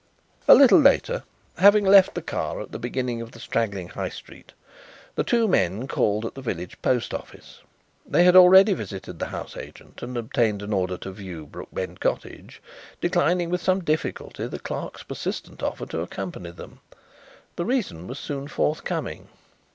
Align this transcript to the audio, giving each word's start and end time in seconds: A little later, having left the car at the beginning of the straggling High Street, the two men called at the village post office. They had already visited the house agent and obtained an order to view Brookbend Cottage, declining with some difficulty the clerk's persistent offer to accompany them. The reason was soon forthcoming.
A 0.47 0.55
little 0.55 0.79
later, 0.79 1.21
having 1.59 1.85
left 1.85 2.15
the 2.15 2.23
car 2.23 2.59
at 2.59 2.71
the 2.71 2.79
beginning 2.79 3.21
of 3.21 3.33
the 3.33 3.39
straggling 3.39 3.89
High 3.89 4.09
Street, 4.09 4.51
the 5.13 5.23
two 5.23 5.47
men 5.47 5.87
called 5.87 6.25
at 6.25 6.33
the 6.33 6.41
village 6.41 6.81
post 6.81 7.13
office. 7.13 7.61
They 8.03 8.23
had 8.23 8.35
already 8.35 8.73
visited 8.73 9.19
the 9.19 9.27
house 9.27 9.55
agent 9.55 10.01
and 10.01 10.17
obtained 10.17 10.63
an 10.63 10.73
order 10.73 10.97
to 10.97 11.11
view 11.11 11.45
Brookbend 11.45 11.99
Cottage, 11.99 12.63
declining 12.99 13.51
with 13.51 13.61
some 13.61 13.83
difficulty 13.83 14.47
the 14.47 14.57
clerk's 14.57 15.03
persistent 15.03 15.61
offer 15.61 15.85
to 15.85 16.01
accompany 16.01 16.49
them. 16.49 16.79
The 17.55 17.65
reason 17.65 18.07
was 18.07 18.17
soon 18.17 18.47
forthcoming. 18.47 19.27